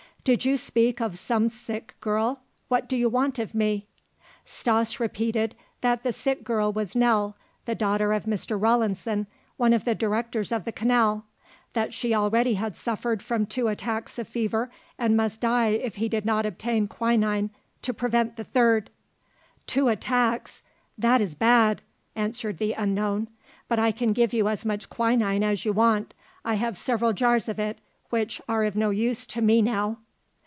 [0.23, 2.43] Did you speak of some sick girl?
[2.67, 3.87] What do you want of me?"
[4.45, 7.35] Stas repeated that the sick girl was Nell,
[7.65, 8.55] the daughter of Mr.
[8.61, 9.25] Rawlinson,
[9.57, 11.25] one of the directors of the Canal;
[11.73, 14.69] that she already had suffered from two attacks of fever
[14.99, 17.49] and must die if he did not obtain quinine
[17.81, 18.91] to prevent the third.
[19.65, 20.61] "Two attacks
[20.99, 21.81] that is bad!"
[22.15, 23.27] answered the unknown.
[23.67, 26.13] "But I can give you as much quinine as you want.
[26.45, 27.81] I have several jars of it
[28.11, 29.97] which are of no use to me now."